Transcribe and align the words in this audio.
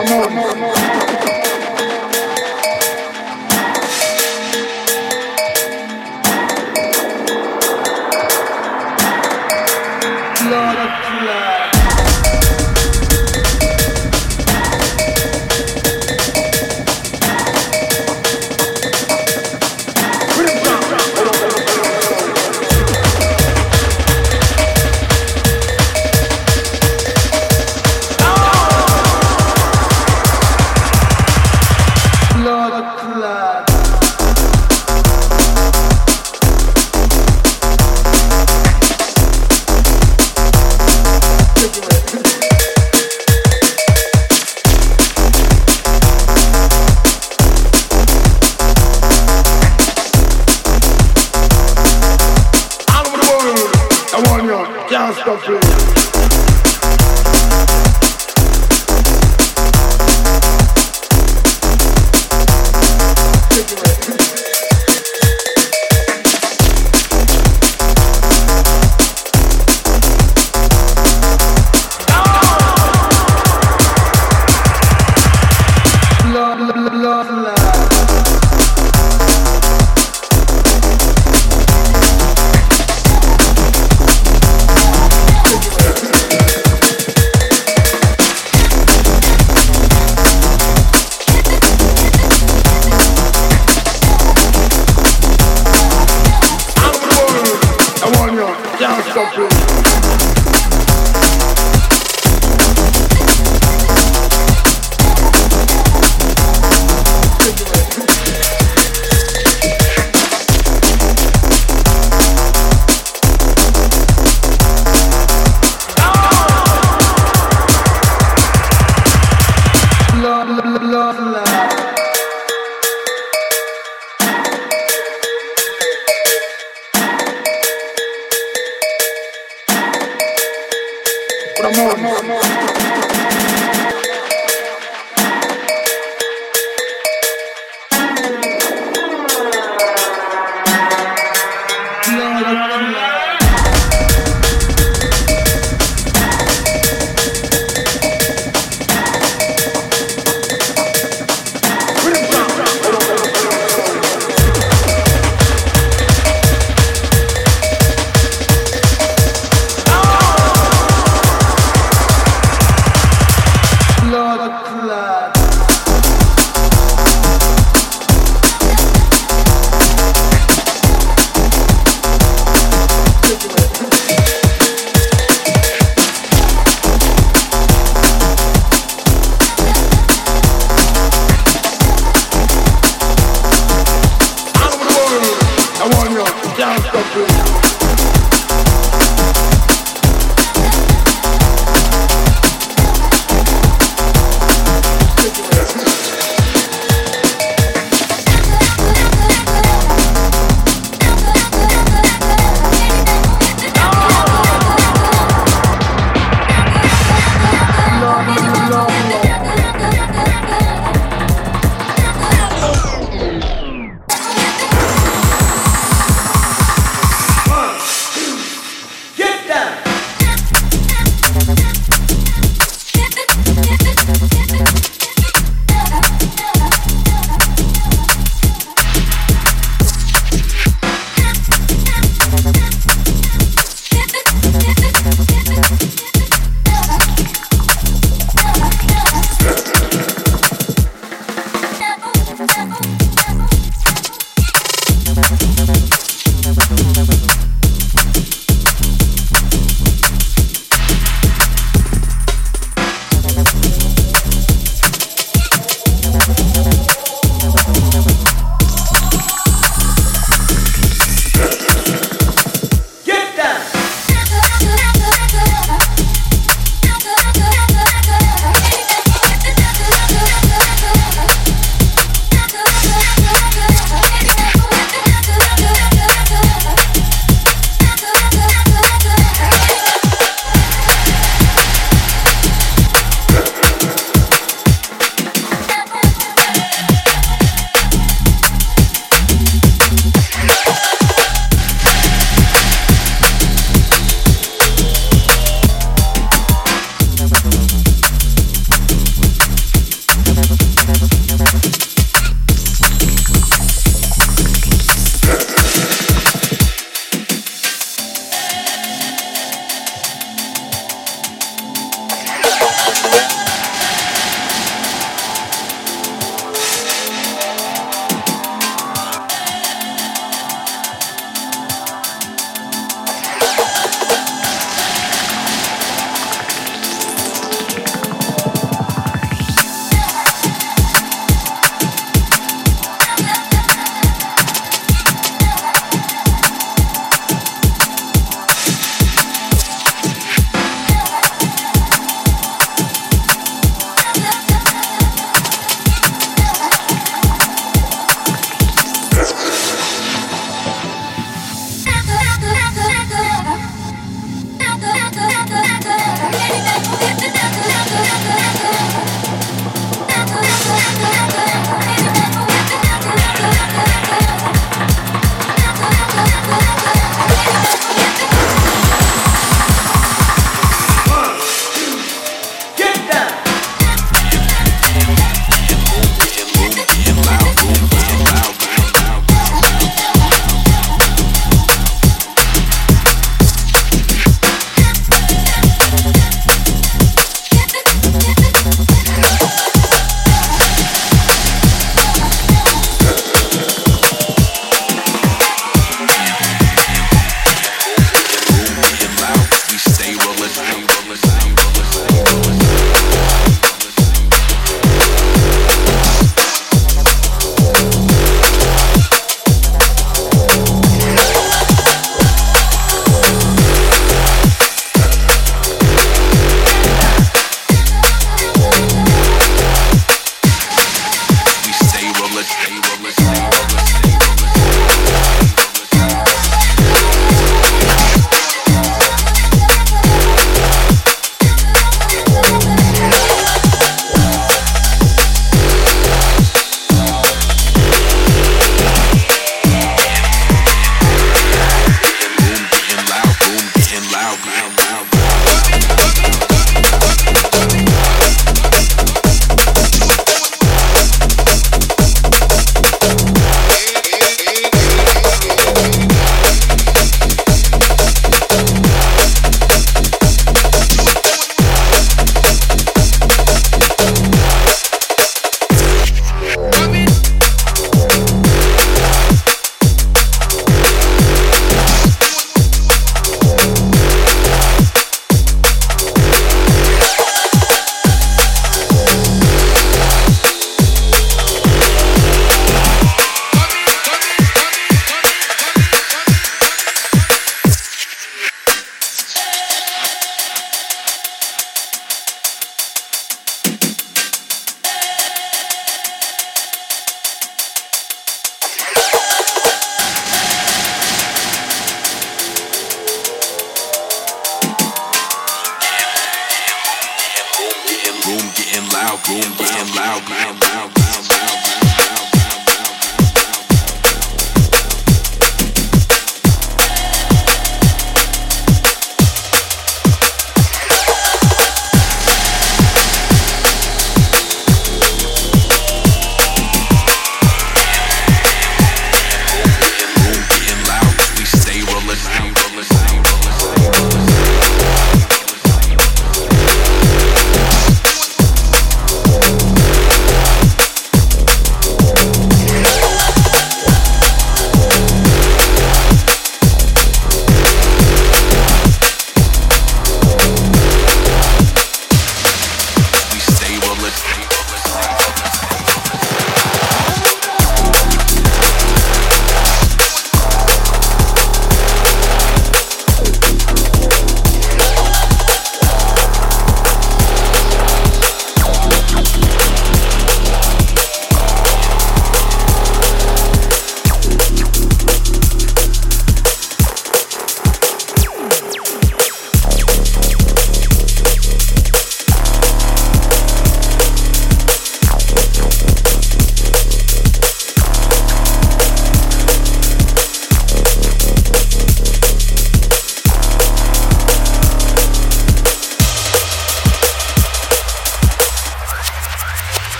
Come 0.00 0.22
on. 0.22 0.30
Come 0.30 0.62
on. 0.64 1.19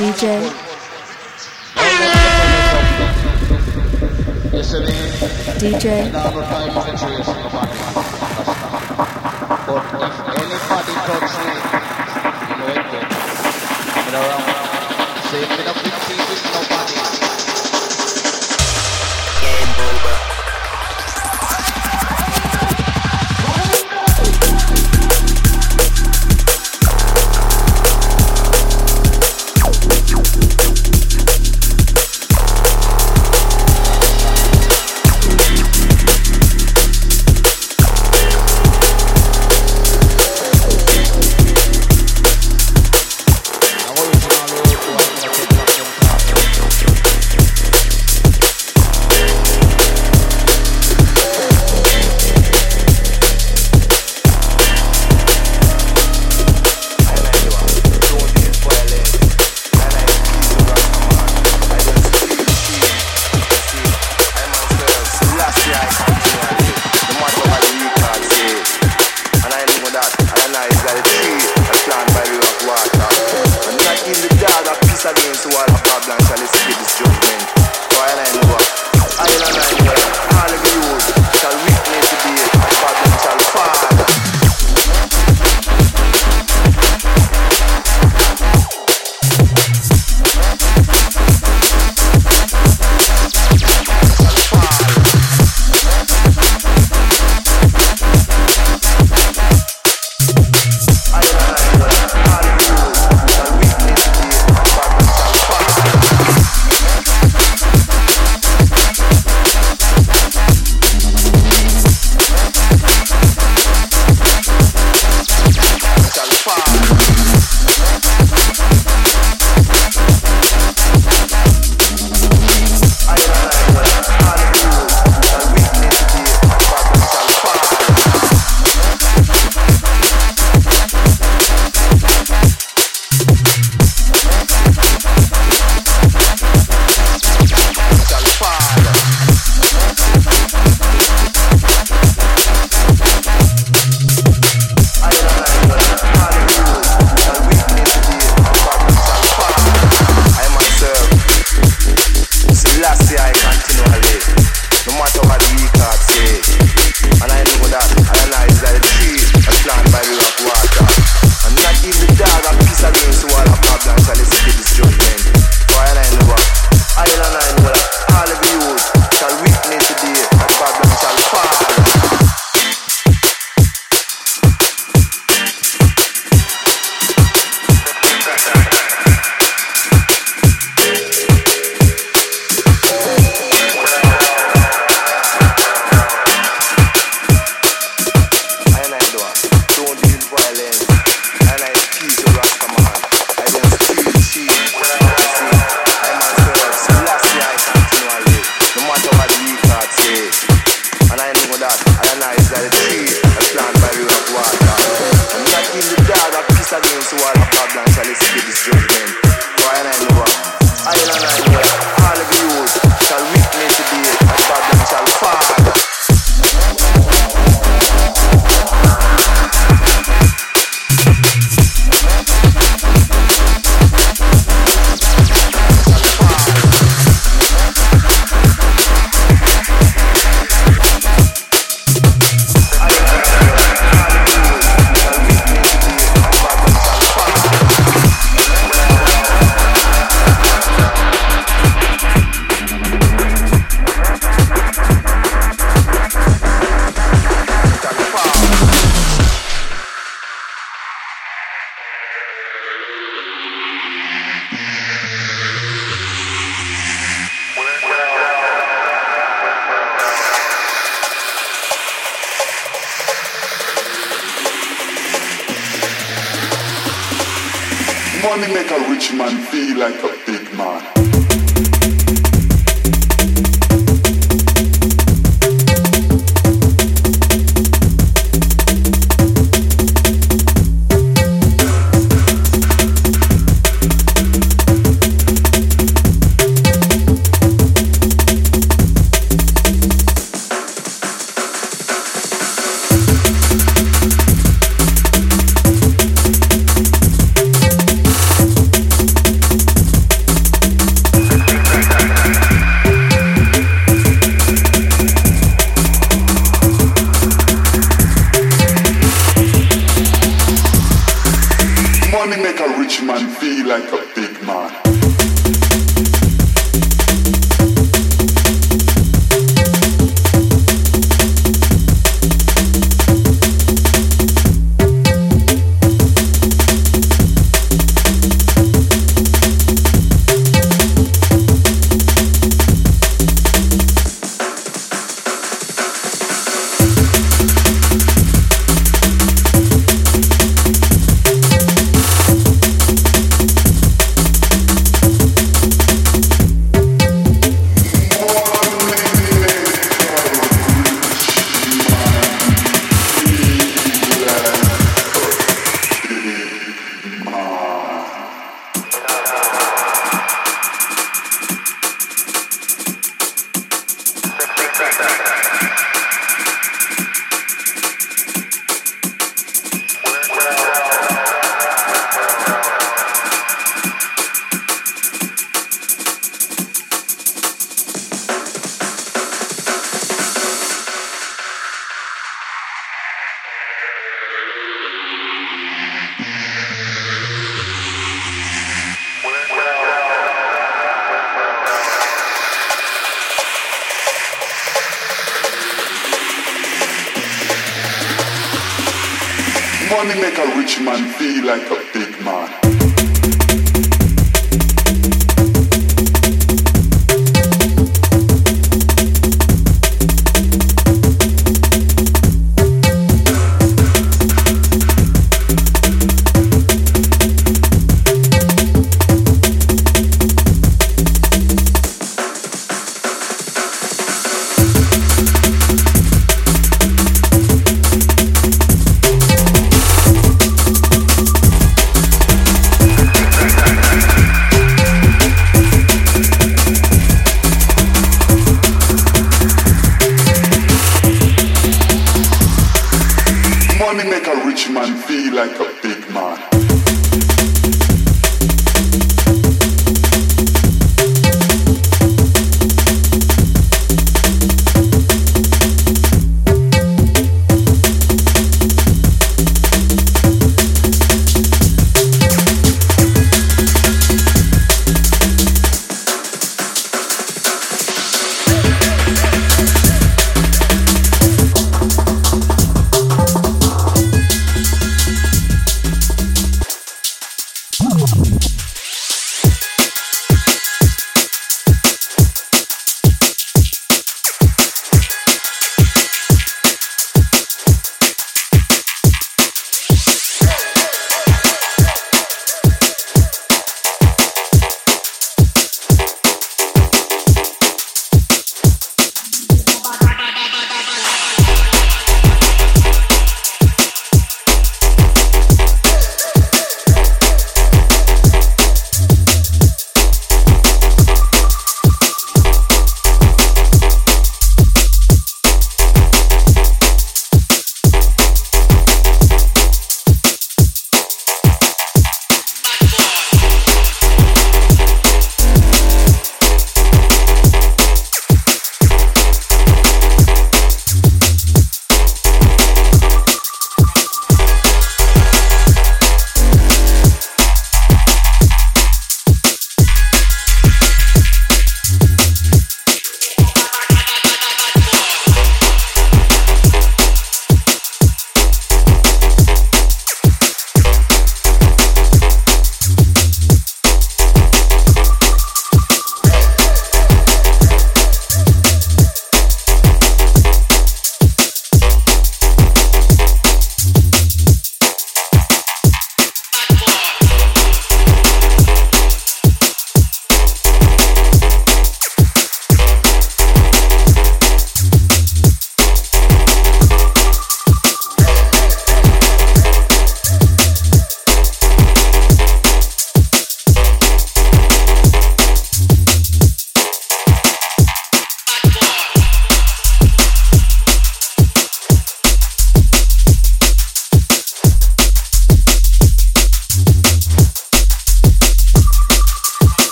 DJ. 0.00 0.24
DJ. 5.60 5.84
But 9.66 9.76
if 9.76 10.16
anybody 10.40 10.92
touch 11.04 11.34
me, 11.36 11.52
you 12.48 12.56
know 12.56 12.72
it 12.72 12.84
good. 12.90 13.08
I'm 13.92 14.16
around. 14.16 14.44
Say, 15.28 15.42
I'm 15.44 16.29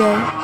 DJ. 0.00 0.39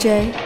DJ 0.00 0.32
DJ 0.32 0.39